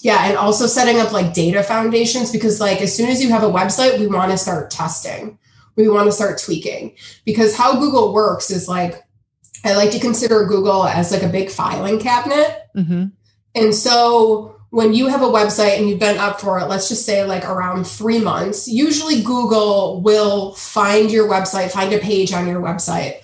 [0.00, 3.42] yeah and also setting up like data foundations because like as soon as you have
[3.42, 5.38] a website we want to start testing.
[5.74, 9.02] We want to start tweaking because how google works is like
[9.64, 12.62] i like to consider google as like a big filing cabinet.
[12.74, 13.04] Hmm
[13.54, 17.04] and so when you have a website and you've been up for it let's just
[17.04, 22.46] say like around three months usually google will find your website find a page on
[22.46, 23.22] your website.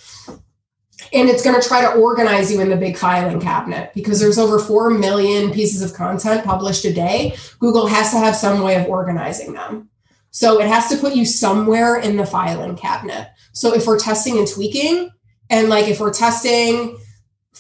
[1.13, 4.39] And it's going to try to organize you in the big filing cabinet because there's
[4.39, 7.35] over 4 million pieces of content published a day.
[7.61, 9.89] Google has to have some way of organizing them.
[10.31, 13.31] So it has to put you somewhere in the filing cabinet.
[13.53, 15.11] So if we're testing and tweaking
[15.49, 16.99] and like if we're testing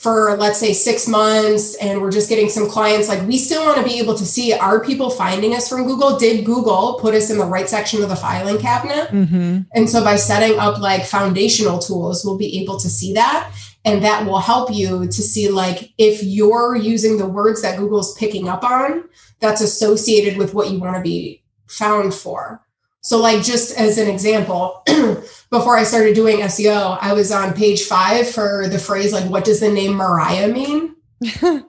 [0.01, 3.79] for let's say six months and we're just getting some clients like we still want
[3.79, 7.31] to be able to see are people finding us from google did google put us
[7.31, 11.05] in the right section of the filing cabinet hmm and so by setting up like
[11.05, 13.53] foundational tools, we'll be able to see that.
[13.85, 18.17] And that will help you to see like if you're using the words that Google's
[18.17, 19.05] picking up on,
[19.41, 22.61] that's associated with what you want to be found for.
[23.09, 24.83] So, like, just as an example,
[25.51, 29.47] before I started doing SEO, I was on page five for the phrase, like, what
[29.47, 30.95] does the name Mariah mean?
[31.43, 31.65] and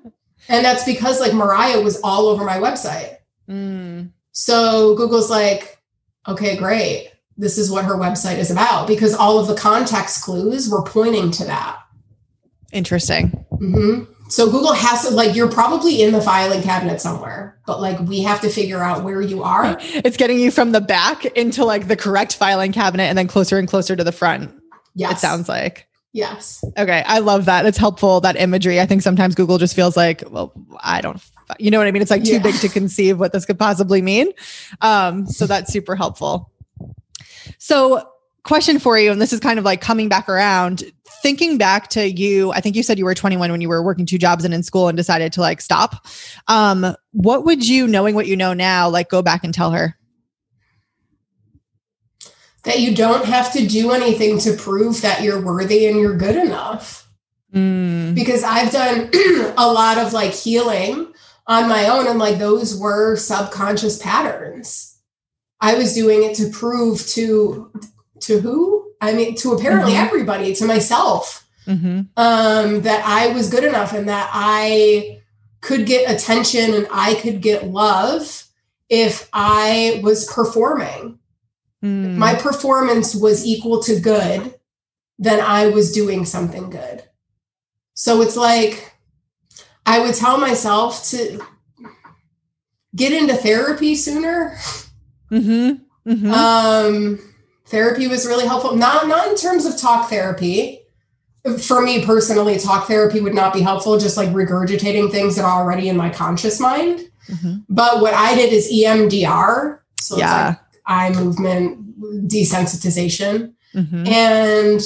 [0.50, 3.20] that's because, like, Mariah was all over my website.
[3.50, 4.12] Mm.
[4.34, 5.82] So, Google's like,
[6.28, 7.10] okay, great.
[7.38, 11.32] This is what her website is about because all of the context clues were pointing
[11.32, 11.80] to that.
[12.74, 13.46] Interesting.
[13.54, 14.12] Mm-hmm.
[14.30, 18.22] So Google has to like you're probably in the filing cabinet somewhere, but like we
[18.22, 19.78] have to figure out where you are.
[20.10, 23.58] It's getting you from the back into like the correct filing cabinet and then closer
[23.58, 24.52] and closer to the front.
[24.96, 25.14] Yes.
[25.14, 25.88] It sounds like.
[26.14, 26.64] Yes.
[26.78, 27.04] Okay.
[27.06, 27.66] I love that.
[27.66, 28.80] It's helpful that imagery.
[28.80, 31.22] I think sometimes Google just feels like, well, I don't
[31.58, 32.02] you know what I mean?
[32.02, 32.40] It's like too yeah.
[32.40, 34.32] big to conceive what this could possibly mean.
[34.82, 36.52] Um, so that's super helpful.
[37.58, 38.08] So
[38.44, 40.84] question for you, and this is kind of like coming back around
[41.22, 44.06] thinking back to you, I think you said you were 21 when you were working
[44.06, 46.08] two jobs and in school and decided to like stop.
[46.48, 49.96] Um, what would you, knowing what you know now, like go back and tell her?
[52.64, 56.36] That you don't have to do anything to prove that you're worthy and you're good
[56.36, 57.10] enough.
[57.54, 58.14] Mm.
[58.14, 59.10] Because I've done
[59.58, 61.12] a lot of like healing
[61.48, 64.98] on my own, and like those were subconscious patterns.
[65.60, 67.72] I was doing it to prove to
[68.22, 68.92] to who?
[69.02, 70.06] I mean, to apparently mm-hmm.
[70.06, 72.02] everybody, to myself, mm-hmm.
[72.18, 75.22] um, that I was good enough and that I
[75.62, 78.44] could get attention and I could get love
[78.90, 81.20] if I was performing.
[81.84, 82.16] Mm.
[82.16, 84.56] My performance was equal to good,
[85.18, 87.04] then I was doing something good.
[87.94, 88.94] So it's like
[89.86, 91.42] I would tell myself to
[92.96, 94.58] get into therapy sooner.
[95.32, 96.12] Mm-hmm.
[96.12, 96.32] Mm-hmm.
[96.32, 97.20] Um,
[97.70, 98.76] therapy was really helpful.
[98.76, 100.82] Not not in terms of talk therapy.
[101.62, 103.98] For me personally, talk therapy would not be helpful.
[103.98, 107.10] Just like regurgitating things that are already in my conscious mind.
[107.28, 107.58] Mm-hmm.
[107.70, 109.80] But what I did is EMDR.
[110.02, 110.48] So yeah.
[110.48, 113.54] Like eye movement desensitization.
[113.74, 114.08] Mm-hmm.
[114.08, 114.82] And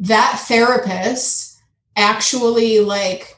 [0.00, 1.60] that therapist
[1.96, 3.33] actually like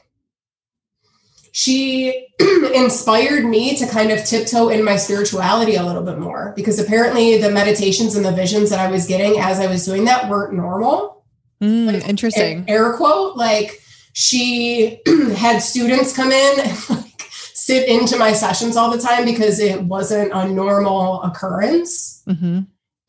[1.57, 2.27] she
[2.75, 7.41] inspired me to kind of tiptoe in my spirituality a little bit more because apparently
[7.41, 10.53] the meditations and the visions that I was getting as I was doing that weren't
[10.53, 11.25] normal.
[11.59, 12.63] Mm, like, interesting.
[12.67, 13.81] Air, quote, like
[14.13, 15.01] she
[15.35, 19.81] had students come in and like sit into my sessions all the time because it
[19.81, 22.21] wasn't a normal occurrence.
[22.27, 22.59] Mm-hmm.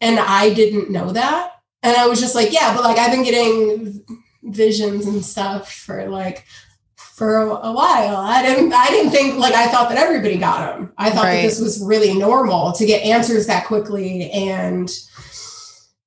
[0.01, 1.53] And I didn't know that.
[1.83, 4.07] And I was just like, yeah, but like I've been getting
[4.43, 6.47] visions and stuff for like
[7.19, 8.17] for a, a, while.
[8.17, 10.93] I didn't I didn't think like I thought that everybody got them.
[10.97, 11.37] I thought right.
[11.37, 14.89] that this was really normal to get answers that quickly and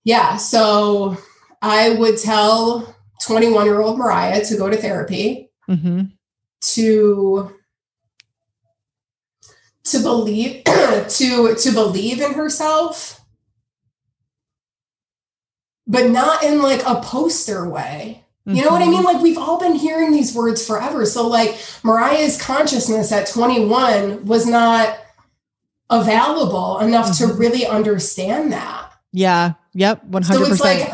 [0.06, 1.17] yeah, so
[1.62, 6.04] I would tell 21 year old Mariah to go to therapy mm-hmm.
[6.62, 7.56] to
[9.84, 13.19] to believe to to believe in herself
[15.88, 19.04] but not in like a poster way you know what I mean?
[19.04, 21.06] Like we've all been hearing these words forever.
[21.06, 24.97] So like Mariah's consciousness at 21 was not
[25.89, 27.32] available enough mm-hmm.
[27.32, 28.93] to really understand that.
[29.12, 29.54] Yeah.
[29.73, 30.08] Yep.
[30.08, 30.25] 100%.
[30.25, 30.91] So it's like,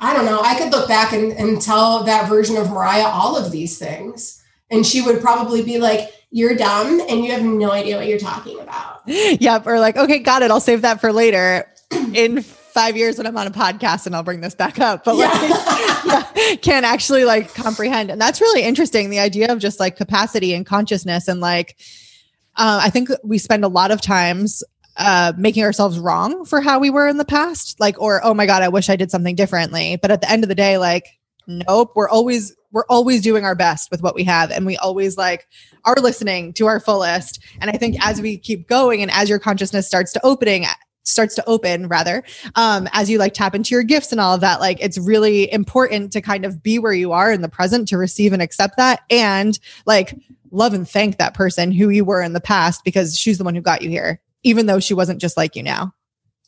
[0.00, 0.40] I don't know.
[0.42, 4.42] I could look back and, and tell that version of Mariah all of these things.
[4.70, 8.18] And she would probably be like, you're dumb and you have no idea what you're
[8.18, 9.02] talking about.
[9.06, 9.66] Yep.
[9.66, 10.50] Or like, okay, got it.
[10.50, 11.66] I'll save that for later.
[12.14, 15.16] In five years when I'm on a podcast and I'll bring this back up, but
[15.16, 15.48] like, yeah.
[16.06, 16.29] yeah,
[16.62, 18.10] can't actually like comprehend.
[18.10, 19.10] And that's really interesting.
[19.10, 21.28] The idea of just like capacity and consciousness.
[21.28, 21.76] And like,
[22.56, 24.62] uh, I think we spend a lot of times
[24.96, 27.78] uh, making ourselves wrong for how we were in the past.
[27.80, 29.96] Like, or, oh my God, I wish I did something differently.
[29.96, 31.06] But at the end of the day, like,
[31.46, 34.50] nope, we're always, we're always doing our best with what we have.
[34.50, 35.46] And we always like
[35.84, 37.42] are listening to our fullest.
[37.60, 40.66] And I think as we keep going and as your consciousness starts to opening,
[41.10, 42.22] starts to open rather
[42.54, 45.52] um, as you like tap into your gifts and all of that like it's really
[45.52, 48.76] important to kind of be where you are in the present to receive and accept
[48.76, 50.14] that and like
[50.50, 53.54] love and thank that person who you were in the past because she's the one
[53.54, 55.94] who got you here even though she wasn't just like you now.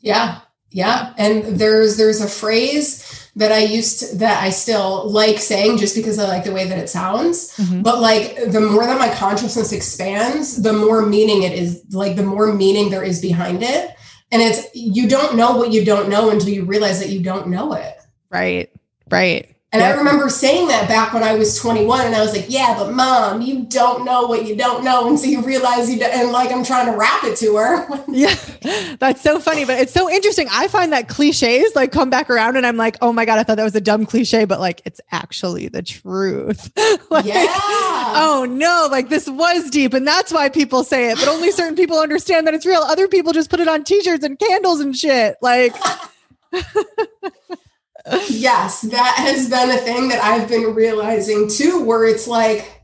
[0.01, 0.41] Yeah.
[0.71, 1.13] Yeah.
[1.19, 5.97] And there's there's a phrase that i used to, that i still like saying just
[5.97, 7.57] because i like the way that it sounds.
[7.57, 7.81] Mm-hmm.
[7.83, 12.23] but like the more that my consciousness expands the more meaning it is like the
[12.23, 13.97] more meaning there is behind it
[14.33, 17.49] and it's you don't know what you don't know until you realize that you don't
[17.49, 18.01] know it.
[18.31, 18.71] Right
[19.11, 19.83] right And.
[19.83, 22.93] I remember saying that back when I was 21, and I was like, "Yeah, but
[22.93, 26.53] mom, you don't know what you don't know," so you realize you don't, and like
[26.53, 27.89] I'm trying to wrap it to her.
[28.13, 28.35] Yeah,
[28.99, 30.47] that's so funny, but it's so interesting.
[30.51, 33.43] I find that cliches like come back around, and I'm like, oh my god, I
[33.45, 36.71] thought that was a dumb cliche, but like it's actually the truth.
[37.11, 37.45] Like, yeah.
[37.47, 41.19] Oh no, like this was deep, and that's why people say it.
[41.19, 42.81] But only certain people understand that it's real.
[42.81, 45.37] Other people just put it on t-shirts and candles and shit.
[45.43, 45.75] Like,
[48.29, 52.83] yes, that has been a thing that I've been realizing too, where it's like,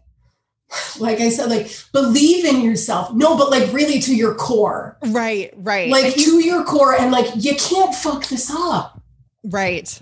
[0.98, 3.12] like I said, like believe in yourself.
[3.14, 7.10] No, but like really to your core, right, right, like you- to your core, and
[7.10, 9.00] like you can't fuck this up.
[9.44, 10.00] right.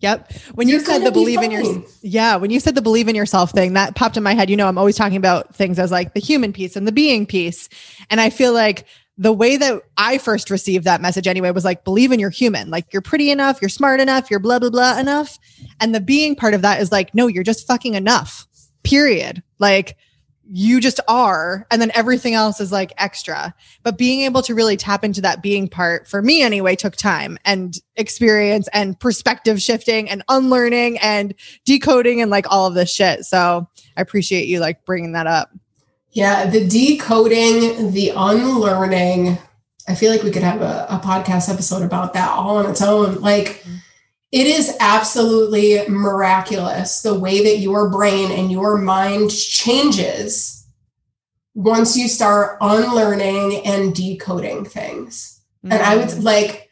[0.00, 0.32] Yep.
[0.54, 2.82] When you You're said gonna the be believe in your yeah, when you said the
[2.82, 4.50] believe in yourself thing, that popped in my head.
[4.50, 7.24] You know, I'm always talking about things as like the human piece and the being
[7.24, 7.68] piece.
[8.10, 8.84] And I feel like
[9.22, 12.70] the way that I first received that message anyway was like believe in your human.
[12.70, 15.38] Like you're pretty enough, you're smart enough, you're blah blah blah enough.
[15.80, 18.48] And the being part of that is like no, you're just fucking enough.
[18.82, 19.40] Period.
[19.60, 19.96] Like
[20.44, 23.54] you just are and then everything else is like extra
[23.84, 27.38] but being able to really tap into that being part for me anyway took time
[27.44, 31.32] and experience and perspective shifting and unlearning and
[31.64, 33.66] decoding and like all of this shit so
[33.96, 35.48] i appreciate you like bringing that up
[36.12, 39.38] Yeah, the decoding, the unlearning.
[39.88, 42.82] I feel like we could have a, a podcast episode about that all on its
[42.82, 43.20] own.
[43.20, 43.76] Like, mm-hmm.
[44.30, 50.66] it is absolutely miraculous the way that your brain and your mind changes
[51.54, 55.40] once you start unlearning and decoding things.
[55.64, 56.22] And I would mm-hmm.
[56.22, 56.70] like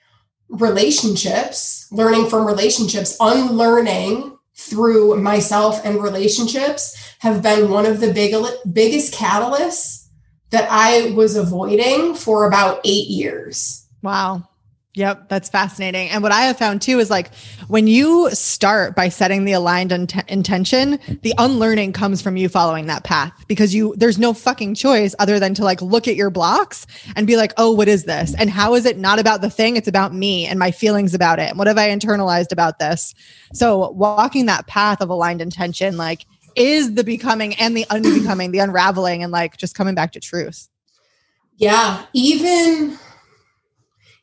[0.51, 8.35] relationships, learning from relationships, unlearning through myself and relationships have been one of the big,
[8.73, 10.07] biggest catalysts
[10.51, 13.87] that I was avoiding for about eight years.
[14.03, 14.49] Wow.
[14.95, 16.09] Yep, that's fascinating.
[16.09, 17.33] And what I have found too is like
[17.69, 22.87] when you start by setting the aligned int- intention, the unlearning comes from you following
[22.87, 26.31] that path because you there's no fucking choice other than to like look at your
[26.31, 28.35] blocks and be like, "Oh, what is this?
[28.35, 29.77] And how is it not about the thing?
[29.77, 31.51] It's about me and my feelings about it.
[31.51, 33.15] And what have I internalized about this?"
[33.53, 36.27] So, walking that path of aligned intention like
[36.61, 40.69] is the becoming and the unbecoming, the unraveling and like just coming back to truth.
[41.57, 42.99] Yeah, even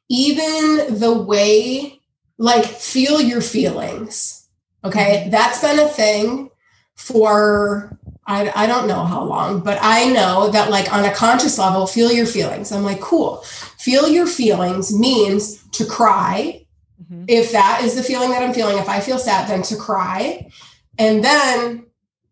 [0.08, 2.00] even the way
[2.38, 4.48] like feel your feelings.
[4.84, 5.28] Okay?
[5.32, 6.52] That's been a thing
[6.96, 11.58] for I, I don't know how long, but I know that like on a conscious
[11.58, 12.72] level, feel your feelings.
[12.72, 13.38] I'm like, cool.
[13.80, 16.66] Feel your feelings means to cry.
[17.02, 17.26] Mhm.
[17.28, 20.52] If that is the feeling that I'm feeling, if I feel sad, then to cry.
[21.00, 21.87] And then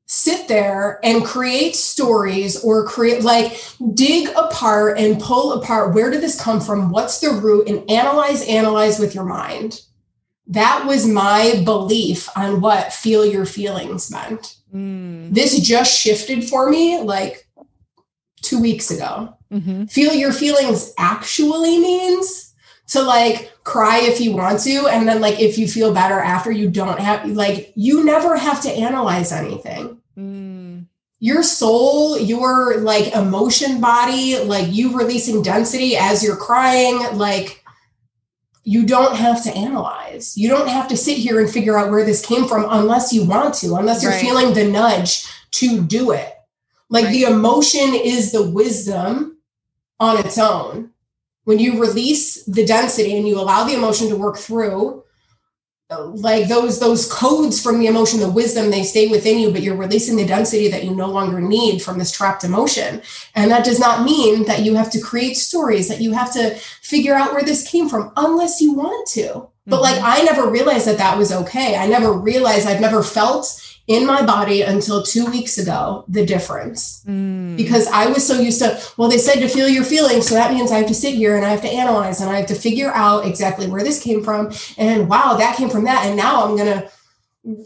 [0.08, 3.60] sit there and create stories or create like
[3.94, 6.92] dig apart and pull apart where did this come from?
[6.92, 7.68] What's the root?
[7.68, 9.82] And analyze analyze with your mind.
[10.48, 14.58] That was my belief on what feel your feelings meant.
[14.74, 15.34] Mm.
[15.34, 17.48] this just shifted for me like
[18.42, 19.30] two weeks ago.
[19.52, 19.90] Mhm.
[19.90, 22.45] feel your feelings actually means
[22.88, 26.52] to like cry if you want to and then like if you feel better after
[26.52, 30.86] you don't have like you never have to analyze anything Mm.
[31.20, 37.62] your soul, your like emotion body, like you releasing density as you're crying, like
[38.64, 40.38] you don't have to analyze.
[40.38, 43.26] You don't have to sit here and figure out where this came from unless you
[43.26, 44.22] want to, unless you're Right.
[44.22, 46.34] feeling the nudge to do it.
[46.90, 49.38] Like the emotion is the wisdom
[50.00, 50.92] on its own.
[51.46, 55.04] When you release the density and you allow the emotion to work through,
[55.90, 59.76] like those those codes from the emotion the wisdom they stay within you but you're
[59.76, 63.02] releasing the density that you no longer need from this trapped emotion.
[63.36, 66.56] And that does not mean that you have to create stories that you have to
[66.82, 69.48] figure out where this came from unless you want to.
[69.68, 70.06] But like mm-hmm.
[70.06, 71.76] i never realized that that was okay.
[71.76, 77.04] I never realized i've never felt in my body until two weeks ago the difference
[77.08, 77.56] Mm.
[77.56, 80.28] because I was so used to, well, they said to feel your feelings.
[80.28, 82.38] So that means I have to sit here and I have to analyze and I
[82.38, 84.52] have to figure out exactly where this came from.
[84.78, 86.06] And wow, that came from that.
[86.06, 86.90] And now I'm going to,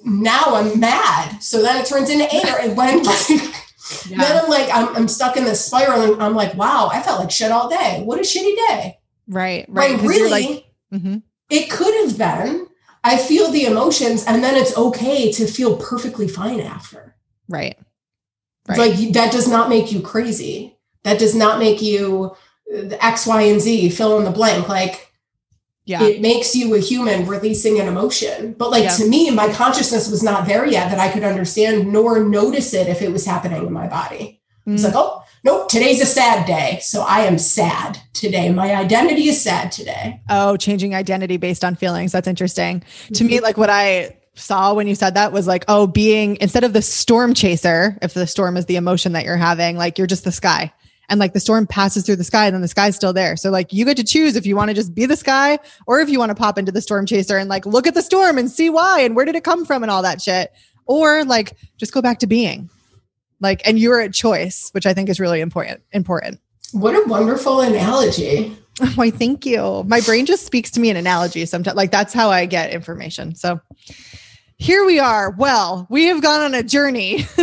[0.03, 1.41] now I'm mad.
[1.41, 2.55] So then it turns into anger.
[2.59, 4.17] And when like, Yeah.
[4.17, 7.19] then I'm like, I'm, I'm stuck in this spiral and I'm like, wow, I felt
[7.21, 8.01] like shit all day.
[8.03, 8.99] What a shitty day.
[9.27, 9.93] Right, right.
[9.93, 11.23] Like really, like, mhm.
[11.49, 12.67] it could have been.
[13.03, 17.15] I feel the emotions and then it's okay to feel perfectly fine after.
[17.47, 17.77] right,
[18.67, 18.77] right.
[18.77, 20.77] Like that does not make you crazy.
[21.03, 22.35] That does not make you
[22.73, 24.67] uh, X, Y, and Z, fill in the blank.
[24.67, 25.11] Like
[25.85, 28.53] yeah, it makes you a human releasing an emotion.
[28.53, 28.89] But like Yeah.
[28.97, 32.87] to me, my consciousness was not there yet that I could understand nor notice it
[32.87, 34.41] if it was happening in my body.
[34.67, 34.85] It's Mm.
[34.85, 36.79] like, oh, nope, today's a sad day.
[36.81, 38.51] So I am sad today.
[38.51, 40.21] My identity is sad today.
[40.29, 42.11] oh, changing identity based on feelings.
[42.11, 42.83] That's interesting.
[43.13, 43.43] To me, mm-hmm.
[43.43, 46.81] like what I saw when you said that was like, oh, being instead of the
[46.81, 50.31] storm chaser, if the storm is the emotion that you're having, like you're just the
[50.31, 50.73] sky.
[51.11, 53.35] And like the storm passes through the sky and then the sky's still there.
[53.35, 55.99] So like you get to choose if you want to just be the sky or
[55.99, 58.37] if you want to pop into the storm chaser and like look at the storm
[58.37, 60.51] and see why and where did it come from and all that shit.
[60.85, 62.69] Or like just go back to being.
[63.39, 66.39] Like and you're at choice, which I think is really important important.
[66.71, 68.55] What a wonderful analogy.
[68.95, 69.83] Why, thank you.
[69.87, 71.75] My brain just speaks to me in analogies sometimes.
[71.75, 73.35] Like that's how I get information.
[73.35, 73.59] So
[74.57, 75.31] here we are.
[75.31, 77.23] Well, we have gone on a journey.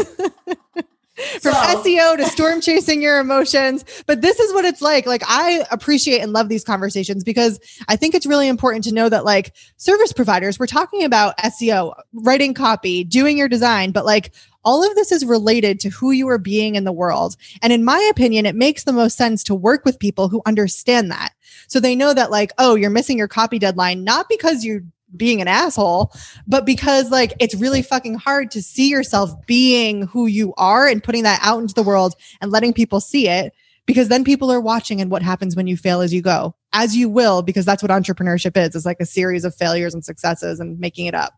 [1.41, 1.83] From so.
[1.83, 3.87] SEO to storm chasing your emotions.
[4.07, 5.07] But this is what it's like.
[5.07, 9.09] Like, I appreciate and love these conversations because I think it's really important to know
[9.09, 14.35] that, like, service providers, we're talking about SEO, writing copy, doing your design, but like,
[14.67, 17.37] all of this is related to who you are being in the world.
[17.63, 21.11] And in my opinion, it makes the most sense to work with people who understand
[21.13, 21.33] that.
[21.69, 24.83] So they know that, like, oh, you're missing your copy deadline, not because you're
[25.17, 26.13] being an asshole,
[26.49, 31.03] but because like it's really fucking hard to see yourself being who you are and
[31.03, 33.55] putting that out into the world and letting people see it
[33.87, 36.95] because then people are watching and what happens when you fail as you go as
[36.97, 40.61] you will because that's what entrepreneurship is it's like a series of failures and successes
[40.61, 41.35] and making it up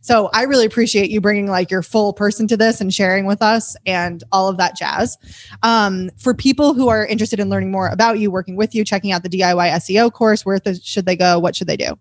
[0.00, 3.42] so i really appreciate you bringing like your full person to this and sharing with
[3.42, 5.18] us and all of that jazz
[5.62, 9.12] um, for people who are interested in learning more about you working with you checking
[9.12, 11.98] out the diy seo course where should they go what should they do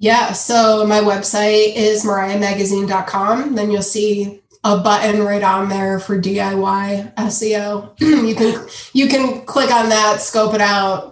[0.00, 0.32] yeah.
[0.32, 3.54] So my website is mariahmagazine.com.
[3.54, 8.00] Then you'll see a button right on there for DIY SEO.
[8.00, 11.09] you can you can click on that, scope it out,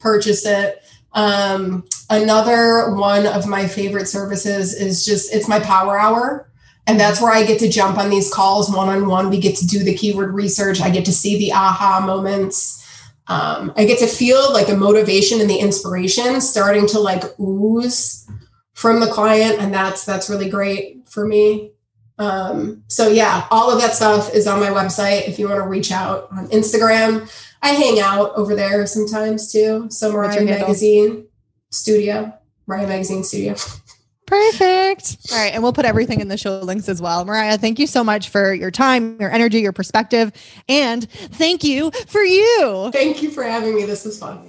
[0.00, 0.82] purchase it.
[1.12, 6.50] Um, another one of my favorite services is just it's my power hour.
[6.86, 9.30] And that's where I get to jump on these calls one on one.
[9.30, 10.80] We get to do the keyword research.
[10.80, 12.80] I get to see the aha moments
[13.30, 18.28] um, I get to feel like a motivation and the inspiration starting to like ooze
[18.74, 21.70] from the client, and that's that's really great for me.
[22.20, 25.26] Um, so yeah, all of that stuff is on my website.
[25.26, 29.86] If you want to reach out on Instagram, I hang out over there sometimes too.
[29.90, 31.26] So Mariah Magazine
[31.70, 32.32] Studio,
[32.66, 33.54] Mariah Magazine Studio.
[34.26, 35.16] Perfect.
[35.32, 35.52] All right.
[35.54, 37.24] And we'll put everything in the show links as well.
[37.24, 40.30] Mariah, thank you so much for your time, your energy, your perspective,
[40.68, 42.90] and thank you for you.
[42.92, 43.86] Thank you for having me.
[43.86, 44.46] This was fun.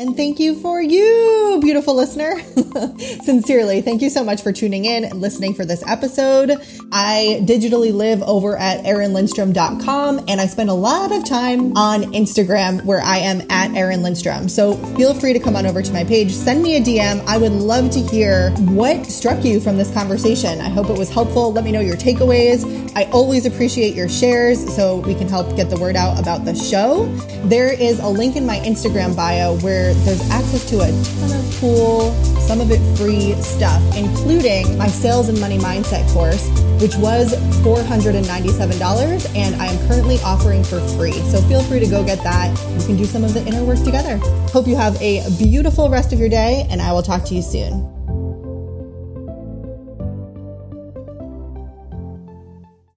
[0.00, 2.40] And thank you for you, beautiful listener.
[3.22, 6.52] Sincerely, thank you so much for tuning in and listening for this episode.
[6.90, 12.82] I digitally live over at erinlindstrom.com and I spend a lot of time on Instagram
[12.86, 14.48] where I am at Erin Lindstrom.
[14.48, 17.22] So feel free to come on over to my page, send me a DM.
[17.26, 20.62] I would love to hear what struck you from this conversation.
[20.62, 21.52] I hope it was helpful.
[21.52, 22.90] Let me know your takeaways.
[22.96, 26.54] I always appreciate your shares so we can help get the word out about the
[26.54, 27.04] show.
[27.44, 29.56] There is a link in my Instagram bio
[29.98, 35.28] there's access to a ton of cool, some of it free stuff, including my sales
[35.28, 36.48] and money mindset course,
[36.80, 41.12] which was $497 and I am currently offering for free.
[41.30, 42.50] So feel free to go get that.
[42.78, 44.16] We can do some of the inner work together.
[44.48, 47.42] Hope you have a beautiful rest of your day and I will talk to you
[47.42, 47.99] soon.